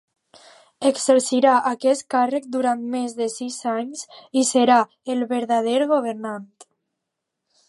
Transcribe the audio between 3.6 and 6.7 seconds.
anys i serà el verdader governant.